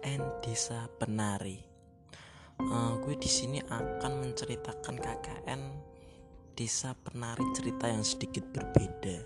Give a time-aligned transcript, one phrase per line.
[0.00, 1.60] KKN Desa Penari.
[2.56, 5.60] Uh, gue di sini akan menceritakan KKN
[6.56, 9.20] Desa Penari cerita yang sedikit berbeda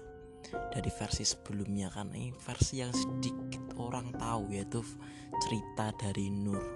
[0.74, 4.82] dari versi sebelumnya kan ini versi yang sedikit orang tahu yaitu
[5.46, 6.66] cerita dari Nur.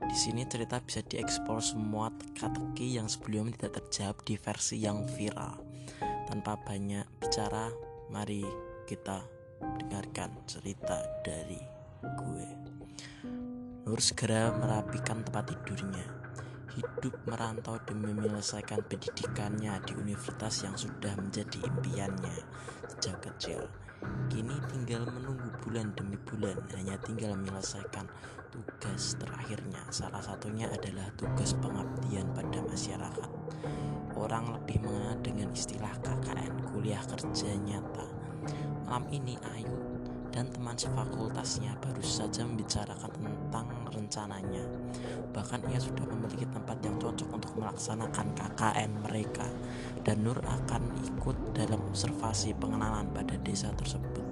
[0.00, 5.60] Di sini cerita bisa diekspor semua teka-teki yang sebelumnya tidak terjawab di versi yang viral.
[6.24, 7.68] Tanpa banyak bicara,
[8.08, 8.40] mari
[8.88, 9.20] kita
[9.60, 11.60] dengarkan cerita dari
[12.00, 12.73] gue.
[13.84, 16.04] Nur segera merapikan tempat tidurnya.
[16.74, 22.34] Hidup merantau demi menyelesaikan pendidikannya di universitas yang sudah menjadi impiannya
[22.90, 23.70] sejak kecil.
[24.28, 28.10] Kini tinggal menunggu bulan demi bulan, hanya tinggal menyelesaikan
[28.50, 29.80] tugas terakhirnya.
[29.94, 33.30] Salah satunya adalah tugas pengabdian pada masyarakat.
[34.18, 38.06] Orang lebih mengenal dengan istilah KKN, kuliah kerja nyata
[38.84, 39.93] Malam ini Ayu
[40.34, 44.66] dan teman sefakultasnya baru saja membicarakan tentang rencananya.
[45.30, 49.46] Bahkan ia sudah memiliki tempat yang cocok untuk melaksanakan KKN mereka
[50.02, 54.26] dan Nur akan ikut dalam observasi pengenalan pada desa tersebut.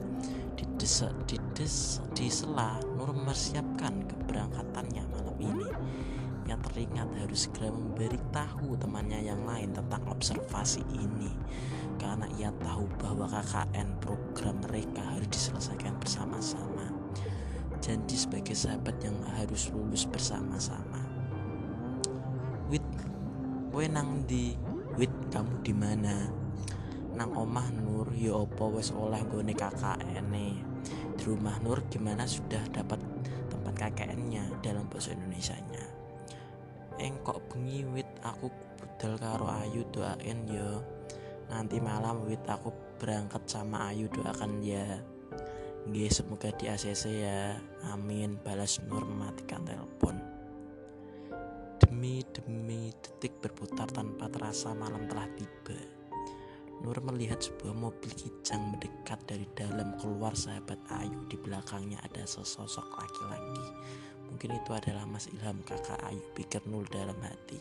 [0.59, 5.71] Di desa di desa di sela Nur mempersiapkan keberangkatannya malam ini.
[6.61, 11.33] Teringat harus segera memberitahu temannya yang lain tentang observasi ini
[11.97, 16.91] karena ia tahu bahwa KKN program mereka harus diselesaikan bersama-sama.
[17.83, 21.03] Janji sebagai sahabat yang harus lulus bersama-sama.
[22.71, 22.85] Wit,
[23.75, 24.55] we nang di
[24.93, 26.29] Wit kamu di mana?
[27.17, 30.57] Nang omah Nur ya opo wes oleh gone KKN nih.
[31.17, 33.01] Di rumah Nur gimana sudah dapat
[33.49, 35.92] tempat KKN-nya dalam bahasa Indonesia-nya.
[37.03, 38.47] Engkok bengi wit aku
[38.79, 40.79] budal karo Ayu doain ya
[41.51, 42.71] nanti malam wit aku
[43.03, 45.03] berangkat sama Ayu doakan ya
[45.91, 47.59] G semoga di ACC ya.
[47.91, 48.39] Amin.
[48.39, 50.15] Balas Nur mematikan telepon.
[51.83, 55.75] Demi demi detik berputar tanpa terasa malam telah tiba.
[56.87, 61.27] Nur melihat sebuah mobil kijang mendekat dari dalam keluar sahabat Ayu.
[61.27, 63.67] Di belakangnya ada sesosok laki-laki
[64.33, 67.61] mungkin itu adalah Mas Ilham kakak Ayu pikir Nur dalam hati.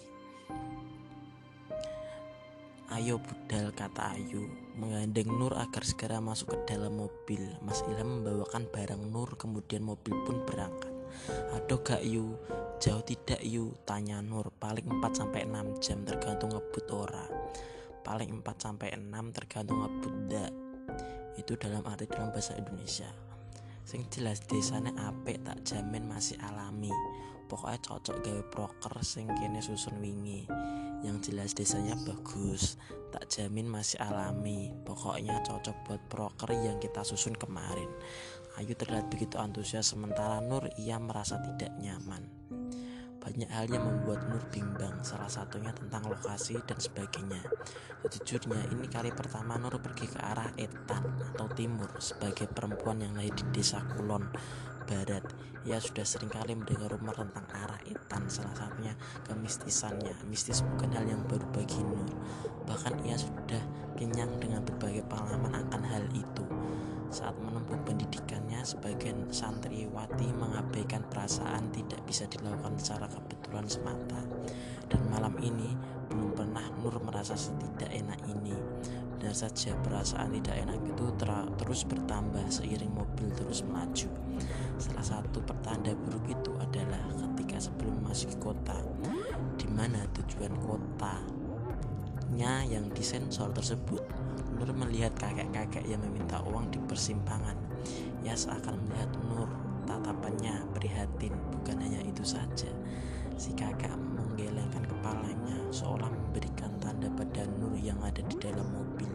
[2.96, 4.48] Ayo budal kata Ayu
[4.80, 7.44] Menggandeng Nur agar segera masuk ke dalam mobil.
[7.60, 10.96] Mas Ilham membawakan barang Nur Kemudian mobil pun berangkat.
[11.60, 12.40] Aduh gak Yu.
[12.80, 14.48] Jauh tidak Yu Tanya Nur.
[14.56, 17.28] Paling 4-6 jam tergantung ngebut ora.
[18.00, 18.80] Paling 4-6
[19.36, 20.16] tergantung ngebut
[21.36, 23.31] Itu dalam arti dalam bahasa Indonesia
[23.92, 26.96] Sing jelas desanya apik tak jamin masih alami.
[27.52, 30.48] Pokoknya cocok gawe proker sing kene susun wingi.
[31.04, 32.80] Yang jelas desanya bagus
[33.12, 34.72] tak jamin masih alami.
[34.88, 37.92] Pokoknya cocok buat proker yang kita susun kemarin.
[38.56, 42.24] Ayu terlihat begitu antusias sementara Nur ia merasa tidak nyaman
[43.22, 47.46] banyak hal yang membuat Nur bimbang salah satunya tentang lokasi dan sebagainya.
[48.02, 53.38] Sejujurnya ini kali pertama Nur pergi ke arah Etan atau timur sebagai perempuan yang lahir
[53.38, 54.26] di desa Kulon
[54.90, 55.22] barat.
[55.62, 58.98] Ia sudah sering kali mendengar rumor tentang arah Etan salah satunya
[59.30, 60.26] kemistisannya.
[60.26, 62.10] Mistis bukan hal yang baru bagi Nur.
[62.66, 63.62] Bahkan ia sudah
[63.94, 66.44] kenyang dengan berbagai pengalaman akan hal itu
[67.12, 74.24] saat menempuh pendidikannya sebagian santriwati mengabaikan perasaan tidak bisa dilakukan secara kebetulan semata
[74.88, 75.76] dan malam ini
[76.08, 78.56] belum pernah Nur merasa setidak enak ini
[79.22, 81.30] Benar saja perasaan tidak enak itu ter
[81.62, 84.10] terus bertambah seiring mobil terus melaju.
[84.82, 88.82] Salah satu pertanda buruk itu adalah ketika sebelum masuk kota,
[89.62, 91.06] di mana tujuan kotanya
[92.66, 94.02] yang disensor tersebut.
[94.62, 97.58] Nur melihat kakek-kakek yang meminta uang di persimpangan.
[98.22, 99.50] Ya seakan melihat Nur
[99.90, 102.70] tatapannya prihatin bukan hanya itu saja
[103.42, 109.10] si kakek menggelengkan kepalanya seolah memberikan tanda pada Nur yang ada di dalam mobil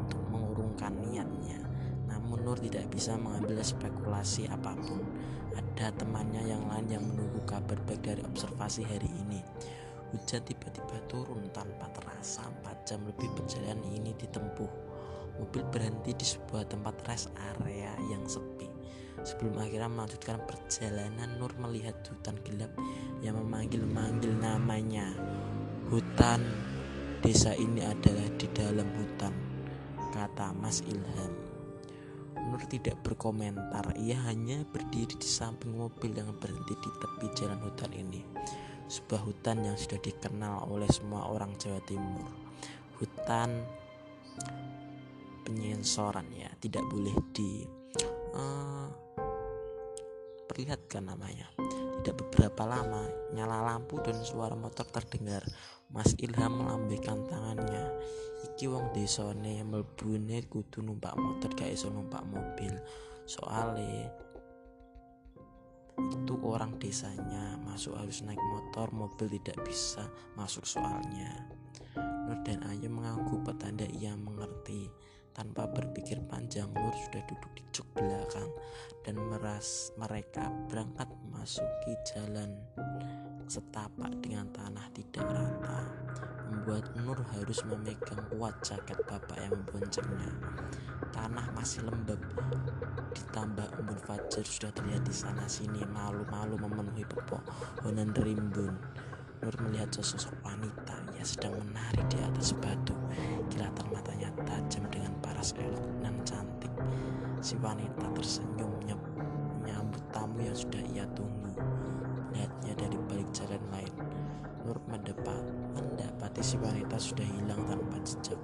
[0.00, 1.60] untuk mengurungkan niatnya.
[2.08, 5.04] Namun Nur tidak bisa mengambil spekulasi apa pun.
[5.52, 9.44] Ada temannya yang lain yang menunggu kabar baik dari observasi hari ini.
[10.16, 12.48] Hujan tiba-tiba turun tanpa terasa.
[12.64, 13.97] 4 jam lebih perjalanan.
[15.38, 18.66] Mobil berhenti di sebuah tempat rest area yang sepi.
[19.22, 22.70] Sebelum akhirnya melanjutkan perjalanan, Nur melihat hutan gelap
[23.22, 25.14] yang memanggil-manggil namanya.
[25.90, 26.42] Hutan
[27.22, 29.34] desa ini adalah di dalam hutan,
[30.14, 31.32] kata Mas Ilham.
[32.48, 37.90] Nur tidak berkomentar, ia hanya berdiri di samping mobil yang berhenti di tepi jalan hutan
[37.92, 38.22] ini.
[38.88, 42.24] Sebuah hutan yang sudah dikenal oleh semua orang Jawa Timur.
[42.96, 43.50] Hutan
[45.48, 47.64] penyensoran ya, tidak boleh di
[48.36, 48.92] uh,
[50.58, 51.46] memperlihatkan namanya.
[52.02, 55.46] Tidak beberapa lama, nyala lampu dan suara motor terdengar.
[55.94, 57.94] Mas Ilham melambaikan tangannya.
[58.42, 62.74] Iki wong desone melbune kudu numpak motor gak iso numpak mobil.
[63.22, 64.10] Soale
[65.98, 70.06] itu orang desanya masuk harus naik motor mobil tidak bisa
[70.38, 71.42] masuk soalnya
[71.98, 74.86] Nur dan Ayu mengangguk petanda ia mengerti
[75.38, 78.50] tanpa berpikir panjang, Nur sudah duduk di jok belakang
[79.06, 82.58] dan meras mereka berangkat memasuki jalan
[83.46, 85.86] setapak dengan tanah tidak rata.
[86.50, 90.32] Membuat Nur harus memegang kuat jaket bapak yang memboncengnya.
[91.14, 92.18] Tanah masih lembab,
[93.14, 98.74] ditambah embun fajar sudah terlihat di sana sini malu-malu memenuhi pepohonan rimbun.
[99.38, 102.94] Nur melihat sosok wanita yang sedang menari di atas batu.
[103.54, 106.72] Kilatan matanya tajam dengan paras elok dan cantik.
[107.38, 108.70] Si wanita tersenyum
[109.62, 111.54] menyambut tamu yang sudah ia tunggu.
[112.28, 113.94] Melihatnya dari balik jalan lain.
[114.66, 115.42] Nur mendapat,
[115.72, 118.40] mendapati si wanita sudah hilang tanpa jejak.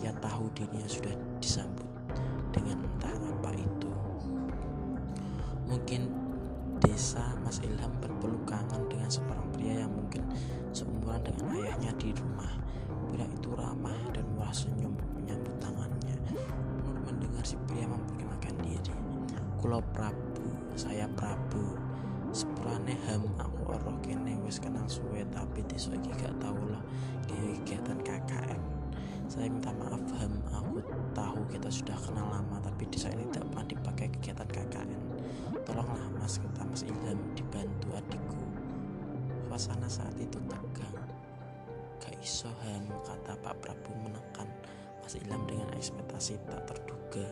[0.00, 1.88] Ia tahu dirinya sudah disambut
[2.54, 3.90] dengan entah apa itu.
[5.68, 6.29] Mungkin
[6.80, 10.24] desa Mas Ilham berpeluk kangen dengan seorang pria yang mungkin
[10.72, 12.52] seumuran dengan ayahnya di rumah.
[13.12, 16.16] Pria itu ramah dan murah senyum menyambut tangannya.
[16.80, 18.94] Nur mendengar si pria memperkenalkan diri.
[19.60, 21.76] Kulo Prabu, saya Prabu.
[22.30, 26.78] Sepurane ham aku ora kene wis kenal suwe tapi desa iki gak tau loh
[27.26, 28.62] kegiatan KKN.
[29.26, 30.78] Saya minta maaf ham aku
[31.10, 35.09] tahu kita sudah kenal lama tapi desa ini tidak pernah dipakai kegiatan KKN
[35.70, 38.42] tolonglah mas kata mas Ilham dibantu adikku.
[39.46, 40.98] Suasana saat itu tegang.
[42.10, 44.50] Gak kata Pak Prabu menekan
[45.00, 47.26] mas Ilham dengan ekspektasi tak terduga.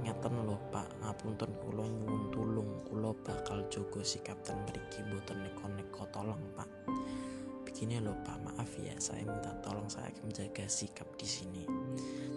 [0.00, 2.70] Ngeten lho Pak ngapunten kula nyuwun tulung.
[2.88, 6.68] Kula bakal jogo sikap dan mriki mboten neko-neko tolong Pak.
[7.68, 11.62] Begini loh Pak maaf ya saya minta tolong saya akan menjaga sikap di sini.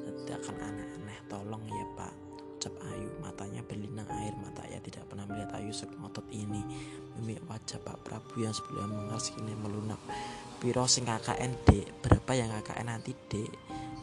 [0.04, 2.31] Tidak akan aneh-aneh tolong ya Pak
[2.62, 3.10] ucap Ayu.
[3.26, 6.62] Matanya berlinang air mata ia tidak pernah melihat Ayu ngotot ini.
[7.18, 9.98] Mimik wajah Pak Prabu yang sebelumnya mengas kini melunak.
[10.62, 13.50] Piro sing KKN dek berapa yang KKN nanti dek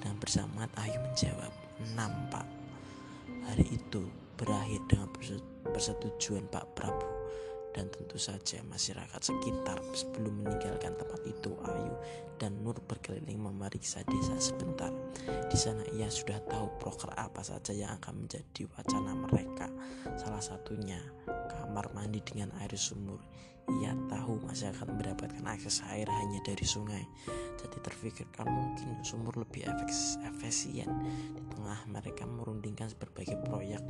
[0.02, 1.55] dan bersamaan Ayu menjawab
[1.87, 2.46] enam Pak.
[3.46, 4.02] Hari itu
[4.34, 5.06] berakhir dengan
[5.70, 7.17] persetujuan Pak Prabu
[7.78, 11.94] dan tentu saja masyarakat sekitar sebelum meninggalkan tempat itu Ayu
[12.42, 14.90] dan Nur berkeliling memeriksa desa sebentar.
[15.46, 19.70] Di sana ia sudah tahu proker apa saja yang akan menjadi wacana mereka.
[20.19, 23.22] Salah satunya kamar mandi dengan air sumur.
[23.69, 27.06] Ia tahu masyarakat mendapatkan akses air hanya dari sungai.
[27.62, 29.70] Jadi terfikirkan mungkin sumur lebih
[30.26, 30.90] efisien.
[31.30, 33.82] Di tengah mereka merundingkan berbagai proyek.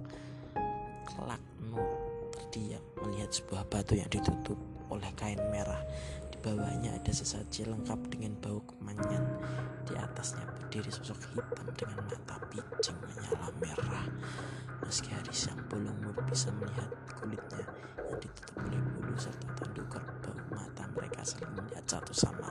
[1.09, 2.08] Kelak Nur
[2.39, 4.57] terdiam melihat sebuah batu yang ditutup
[4.89, 5.83] oleh kain merah.
[6.31, 9.27] Di bawahnya ada sesaji lengkap dengan bau kemanyan.
[9.85, 14.07] Di atasnya berdiri sosok hitam dengan mata picing menyala merah.
[14.87, 16.89] Meski hari siang belum bisa melihat
[17.19, 17.67] kulitnya
[18.09, 22.48] yang ditutup oleh bulu serta tanduk kerbau, mata mereka saling melihat satu sama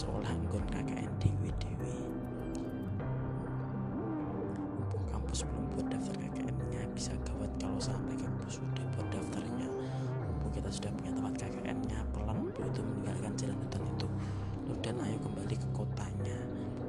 [0.00, 1.92] mumpung wis olah nggon KKN dewi-dewi.
[4.72, 7.50] Mumpung kampus belum buat daftar KKN-nya bisa gawat.
[7.60, 9.68] Kalau sampai kampus sudah buat daftarnya
[10.24, 14.08] mumpung kita sudah punya tempat KKN-nya pelan Bu itu meninggalkan jalan hutan itu
[14.80, 16.38] dan Ayu kembali ke kotanya.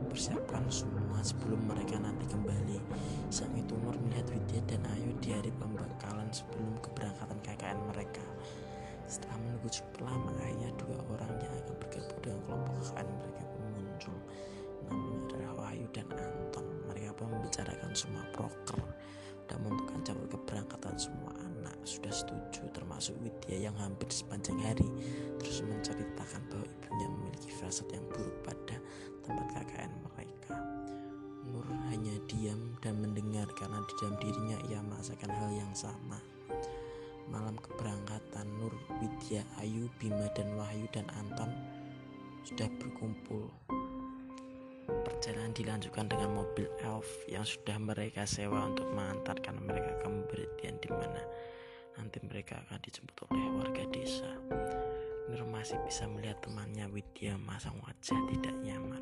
[0.08, 2.80] Persiapkan semua sebelum mereka nanti kembali.
[3.28, 8.24] Sang itu Nur melihat Widya dan Ayu di hari pembekalan sebelum keberangkatan KKN mereka
[9.12, 13.64] setelah menunggu cukup lama akhirnya dua orang yang akan bergabung dengan kelompok KKN mereka pun
[13.76, 14.18] muncul.
[14.88, 16.66] Namanya adalah Wahyu dan Anton.
[16.88, 18.82] Mereka pun membicarakan semua proker
[19.52, 21.76] dan menentukan jalur keberangkatan semua anak.
[21.84, 24.88] Sudah setuju termasuk Widya yang hampir sepanjang hari
[25.44, 28.80] terus menceritakan bahwa ibunya memiliki firasat yang buruk pada
[29.28, 30.56] tempat KKN mereka.
[31.52, 36.31] Nur hanya diam dan mendengar karena di dalam dirinya ia merasakan hal yang sama
[37.32, 41.50] malam keberangkatan Nur, Widya, Ayu, Bima, dan Wahyu dan Anton
[42.44, 43.48] sudah berkumpul.
[44.92, 50.90] perjalanan dilanjutkan dengan mobil elf yang sudah mereka sewa untuk mengantarkan mereka ke pemberian di
[50.92, 51.22] mana
[51.96, 54.28] nanti mereka akan dijemput oleh warga desa.
[55.32, 59.00] Nur masih bisa melihat temannya Widya masang wajah tidak nyaman.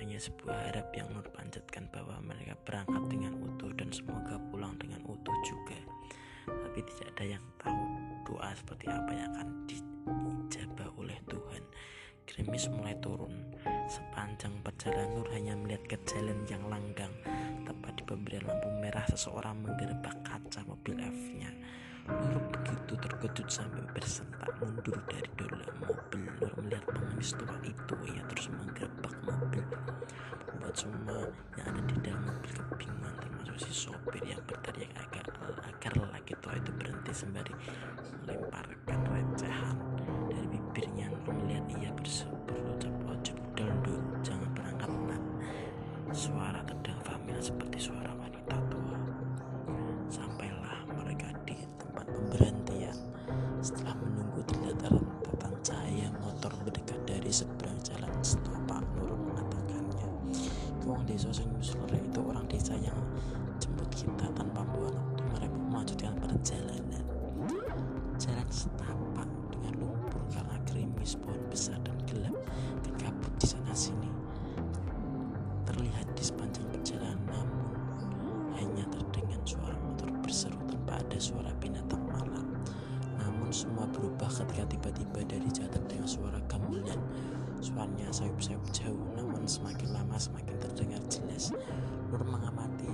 [0.00, 5.04] Hanya sebuah harap yang Nur panjatkan bahwa mereka berangkat dengan utuh dan semoga pulang dengan
[5.04, 5.76] utuh juga.
[6.78, 7.82] Tapi tidak ada yang tahu
[8.22, 11.62] doa seperti apa yang akan dijabah oleh Tuhan.
[12.22, 13.34] Gerimis mulai turun.
[13.90, 17.10] Sepanjang perjalanan Nur hanya melihat ke jalan yang langgang.
[17.66, 21.50] Tepat di pemberian lampu merah seseorang menggerebek kaca mobil F-nya.
[22.06, 26.30] Nur begitu terkejut sampai bersentak mundur dari dalam mobil.
[26.30, 27.94] Nur melihat pengemis tua itu.
[28.06, 29.66] Ia terus menggerebek mobil.
[30.46, 31.26] Membuat semua
[31.58, 31.87] yang ada
[33.58, 35.26] si sopir yang berteriak agar
[35.66, 37.50] agar lelaki tua itu berhenti sembari
[38.22, 39.76] melemparkan recehan
[40.30, 41.10] dari bibirnya.
[41.26, 41.90] Melihat ia
[42.46, 45.22] berucap ojek daldo jangan berangkat nak.
[46.14, 48.14] Suara terdengar familiar seperti suara
[81.18, 82.46] ada suara binatang malam.
[83.18, 87.02] Namun semua berubah ketika tiba-tiba dari jauh terdengar suara gamelan.
[87.58, 91.50] Suaranya sayup-sayup jauh namun semakin lama semakin terdengar jelas.
[92.06, 92.86] Nur mengamati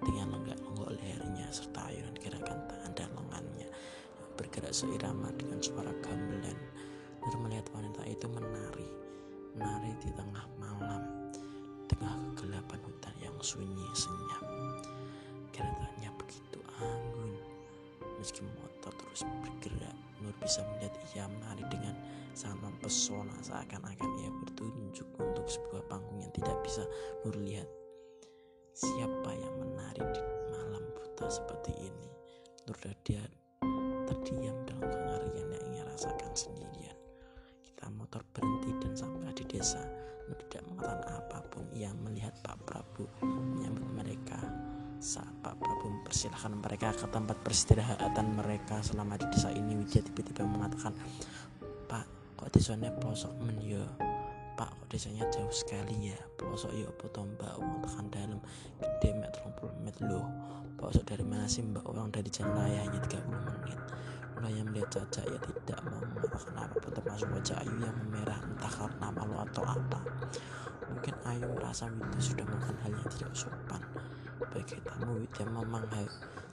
[0.00, 3.68] dengan lenggak-lenggok lehernya serta ayunan gerakan tangan dan lengannya
[4.34, 6.56] bergerak seirama dengan suara gamelan.
[7.22, 8.88] Nur melihat wanita itu menari,
[9.54, 11.30] menari di tengah malam,
[11.86, 14.42] tengah kegelapan hutan yang sunyi senyap.
[15.54, 17.38] Gerakannya begitu anggun,
[18.18, 19.94] meski motor terus bergerak.
[20.18, 21.94] Nur bisa melihat ia menari dengan
[22.32, 26.82] sangat mempesona seakan-akan ia bertunjuk untuk sebuah panggung yang tidak bisa
[27.22, 27.81] Nur lihat.
[28.72, 32.08] Siapa yang menari di malam buta seperti ini?
[32.64, 33.20] Nur dia
[34.08, 36.96] terdiam dalam kengerian yang ia rasakan sendirian.
[37.60, 39.84] Kita motor berhenti dan sampai di desa.
[40.24, 41.68] Nur tidak mengatakan apa pun.
[41.76, 44.40] Ia melihat Pak Prabu menyambut mereka
[45.04, 50.48] saat Pak Prabu mempersilahkan mereka ke tempat peristirahatan mereka selama di desa ini Widya tiba-tiba
[50.48, 50.96] mengatakan
[51.92, 52.08] Pak
[52.40, 53.84] kok desanya pelosok men ya
[54.62, 56.18] Pak desanya jauh sekali ya?
[56.38, 58.38] Pelosok ya apa tombak uang tekan dalam
[58.78, 59.98] gede mek 30 menit.
[60.06, 60.22] Loh
[60.78, 61.82] pelosok dari mana sih mbak?
[61.82, 63.78] Orang dari jalan raya hanya 30 menit.
[64.38, 68.70] Yang melihat Caca ya tidak mau mengatakan apa pun termasuk wajah Ayu yang memerah entah
[68.70, 69.98] karena malu atau apa.
[70.94, 73.82] Mungkin Ayu merasa Widya sudah melakukan hal yang tidak sopan.
[74.46, 75.90] Bagi tamu Widya memang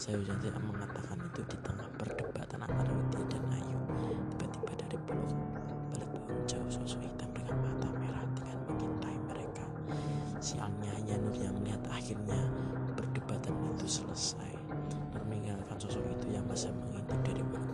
[0.01, 3.77] saya tidak mengatakan itu di tengah perdebatan antara Widya dan Ayu.
[4.41, 5.29] Tiba-tiba dari peluk
[5.93, 9.65] balik pohon jauh sosok hitam mata merah dengan mengintai mereka.
[11.19, 12.39] Nur yang melihat akhirnya
[12.97, 14.51] perdebatan itu selesai.
[15.29, 17.68] Meninggalkan sosok itu yang masih mengintip dari balik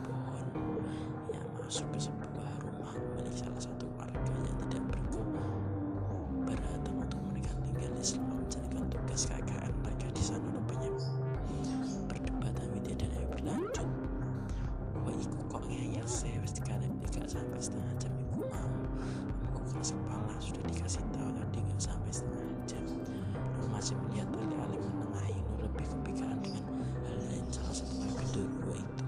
[23.86, 26.65] masih melihat alih-alih menengahi Nur lebih kepikiran dengan
[27.06, 27.46] hal lain.
[27.54, 29.04] Salah satu kedua itu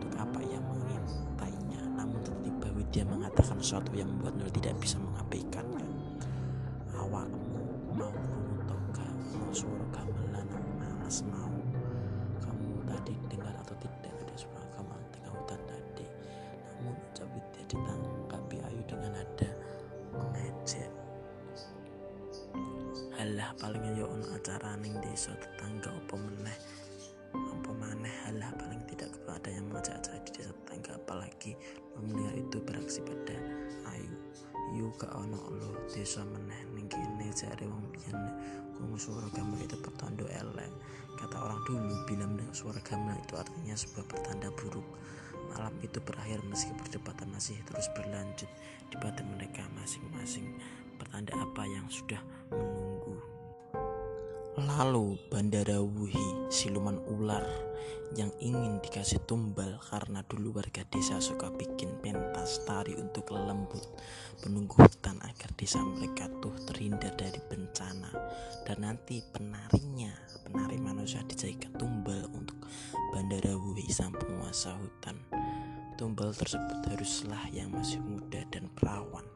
[0.00, 1.84] untuk apa ia mengintainya?
[1.92, 5.73] Namun tiba-tiba Widya mengatakan sesuatu yang membuat Nur tidak bisa mengabaikannya
[31.04, 31.52] apalagi
[32.00, 33.36] mendengar itu beraksi pada
[33.92, 34.16] Ayu.
[34.74, 38.16] Yu gak ono lo desa meneh ning kene jare wong biyen
[38.74, 40.72] krungu suara gamelan itu pertanda elek.
[41.14, 44.88] Kata orang dulu bila mendengar suara gamelan itu artinya sebuah pertanda buruk.
[45.54, 48.50] Malam itu berakhir meski perdebatan masih terus berlanjut
[48.90, 50.56] di batin mereka masing-masing.
[50.98, 52.18] Pertanda apa yang sudah
[52.50, 52.93] menunggu.
[54.54, 57.42] Lalu Bandara Wuhi, siluman ular
[58.14, 63.82] yang ingin dikasih tumbal karena dulu warga desa suka bikin pentas tari untuk lelembut
[64.46, 68.14] menunggu hutan agar desa mereka tuh terhindar dari bencana.
[68.62, 70.14] Dan nanti penarinya
[70.46, 72.62] penari manusia dijadikan tumbal untuk
[73.10, 75.18] Bandara Wuhi sang penguasa hutan.
[75.98, 79.26] Tumbal tersebut haruslah yang masih muda dan perawan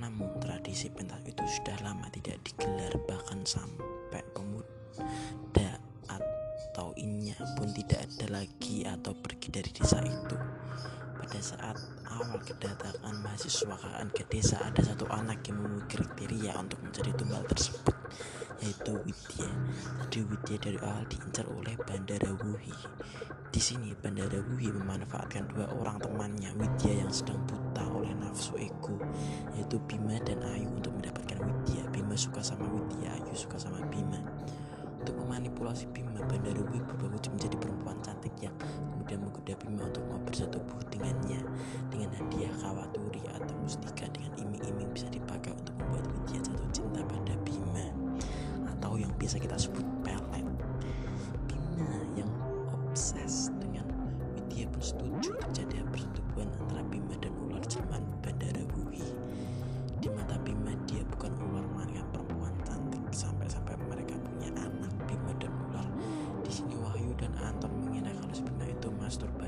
[0.00, 5.76] namun tradisi pentas itu sudah lama tidak digelar bahkan sampai pemuda
[6.80, 10.36] atau inya pun tidak ada lagi atau pergi dari desa itu.
[11.20, 11.76] Pada saat
[12.08, 13.76] awal kedatangan mahasiswa
[14.16, 17.96] ke desa ada satu anak yang memenuhi kriteria untuk menjadi tumbal tersebut
[18.64, 19.50] yaitu Widya.
[20.04, 22.76] Jadi Widya dari awal diincar oleh Bandara Wuhi.
[23.50, 28.96] Di sini Bandara Wuhi memanfaatkan dua orang temannya Widya yang sedang buta oleh nafsu ego
[29.70, 31.86] yaitu Bima dan Ayu untuk mendapatkan Widya.
[31.94, 34.18] Bima suka sama Widya, Ayu suka sama Bima.
[34.98, 38.50] Untuk memanipulasi Bima, Bandara Wih berubah wujud menjadi perempuan cantik yang
[38.90, 41.38] kemudian menggoda Bima untuk mau bersetubuh dengannya
[41.86, 47.34] dengan hadiah kawaturi atau mustika dengan iming-iming bisa dipakai untuk membuat Widya jatuh cinta pada
[47.46, 47.86] Bima
[48.74, 50.46] atau yang biasa kita sebut pelet.
[51.46, 52.30] Bima yang
[52.74, 53.86] obses dengan
[54.34, 55.29] Widya pun setuju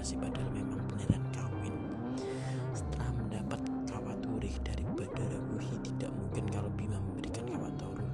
[0.02, 1.76] masturbasi padahal memang beneran kawin.
[2.74, 8.06] Setelah mendapat kawaturi dari Bandara Wuhi tidak mungkin kalau Bima memberikan kawaturi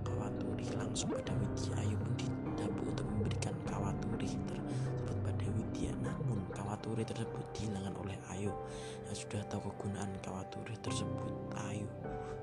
[0.00, 7.44] kawaturi langsung pada Widya Ayu pun untuk memberikan kawaturi tersebut pada Widya namun kawaturi tersebut
[7.52, 8.56] dihilangkan oleh Ayu.
[9.12, 11.36] Yang sudah tahu kegunaan kawaturi tersebut.
[11.68, 11.84] Ayu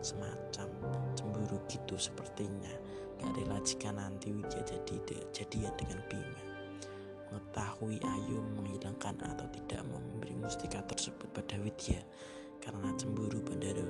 [0.06, 0.70] semacam
[1.18, 2.70] cemburu gitu sepertinya.
[3.18, 6.53] Gak rela jika nanti Widya jadi jadian dengan Bima
[7.34, 11.98] mengetahui Ayu menghilangkan atau tidak memberi mustika tersebut pada Widya
[12.62, 13.83] karena cemburu Bandara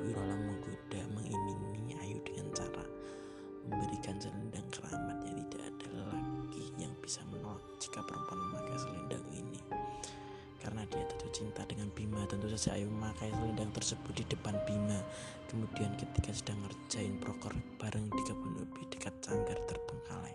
[11.34, 12.22] cinta dengan Bima.
[12.30, 15.02] Tentu saja Ayu memakai selendang tersebut di depan Bima.
[15.50, 20.34] Kemudian ketika sedang ngerjain proker bareng di kebun ubi dekat canggar terbengkalai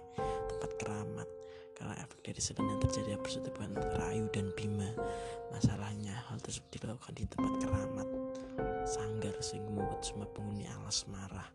[0.51, 1.29] tempat keramat.
[1.79, 4.91] Karena efek dari selendang terjadi persetubuhan antara Ayu dan Bima.
[5.55, 8.09] Masalahnya hal tersebut dilakukan di tempat keramat.
[8.83, 11.47] Sanggar sehingga membuat semua penghuni alas marah.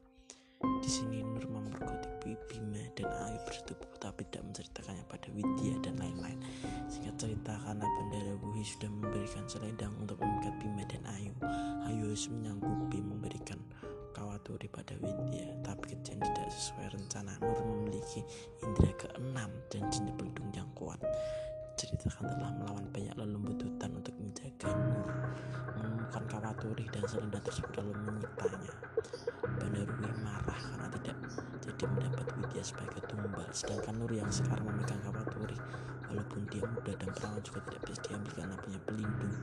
[0.64, 6.40] Di sini Nur memperkuti Bima dan Ayu bersetubuh tapi tidak menceritakannya pada Widya dan lain-lain.
[7.24, 11.32] Cerita karena Bandara Wuhi sudah memberikan selendang untuk memikat Bima dan Ayu,
[11.88, 13.56] Ayu menyanggupi memberikan
[14.12, 15.56] kawaturi pada Widya.
[15.64, 17.40] Tapi kejadian tidak sesuai rencana.
[17.40, 18.28] Nur memiliki
[18.60, 21.00] indera keenam dan jin pelindung yang kuat.
[21.74, 25.08] Ceritakan telah melawan banyak lelembut hutan untuk menjaga Nur
[25.74, 28.74] menemukan kawaturi dan selendang tersebut lalu menyitanya.
[29.44, 31.18] Bandarwi marah karena tidak
[31.66, 35.58] jadi mendapat Widya sebagai tumbal sedangkan Nur yang sekarang memegang kawaturi
[36.14, 39.36] walaupun dia muda dan perawan juga tidak bisa diambil karena punya pelindung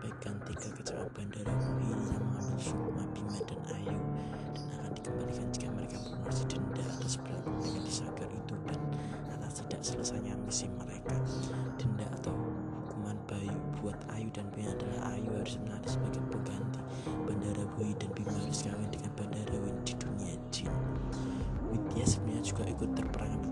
[0.00, 3.98] baikkan tiga kecewa Bandara Wuhi yang mengambil sukma Bima dan Ayu
[4.56, 8.80] dan akan dikembalikan jika mereka melunasi denda atas perilaku mereka di sagar itu dan
[9.86, 11.14] selesainya misi mereka.
[11.78, 12.34] Denda atau
[12.82, 18.10] hukuman Bayu buat Ayu dan Bima adalah Ayu harus menari sebagai pengganti Bandara Wuhi dan
[18.18, 20.74] Bima harus kawin dengan Bandara Wuhi di dunia jin.
[21.70, 23.45] Widya sebenarnya juga ikut terperangkap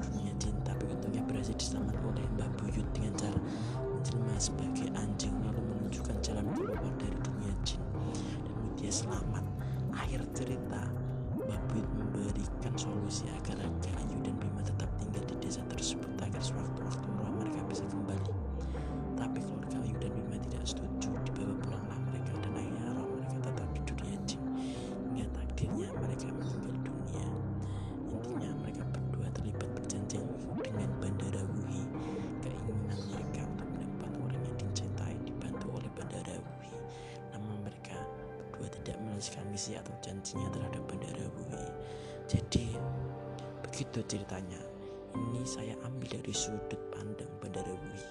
[39.55, 41.67] misi atau janjinya terhadap Bandara Wuhi
[42.27, 42.67] jadi
[43.63, 44.59] begitu ceritanya
[45.15, 48.07] ini saya ambil dari sudut pandang Bandara Wuhi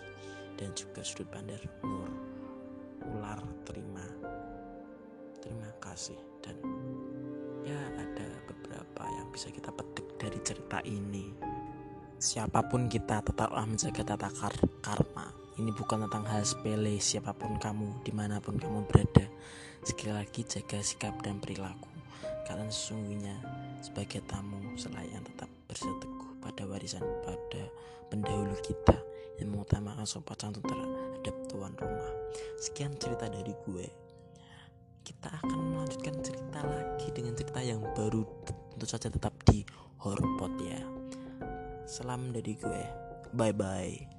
[0.55, 2.07] dan juga sudut pandang Nur
[3.03, 4.05] ular terima.
[5.43, 6.15] Terima kasih.
[6.39, 6.55] Dan
[7.67, 11.31] ya ada beberapa yang bisa kita petik dari cerita ini
[12.23, 15.27] siapa pun kita tetaplah menjaga tata kar karma.
[15.59, 19.27] Ini bukan tentang hal sepele siapa pun kamu di mana pun kamu berada.
[19.83, 21.91] Sekali lagi jaga sikap dan perilaku.
[22.47, 23.35] Karena sesungguhnya
[23.83, 27.67] sebagai tamu selayan tetap berseteguh pada warisan pada
[28.07, 28.95] pendahulu kita
[29.43, 32.11] yang mengutamakan sopan santun terhadap tuan rumah.
[32.55, 33.87] Sekian cerita dari gue.
[35.03, 39.67] Kita akan melanjutkan cerita lagi dengan cerita yang baru tentu saja tetap di
[39.99, 41.02] Horpot ya
[41.93, 42.81] Salam dari gue.
[43.37, 44.12] Bye bye.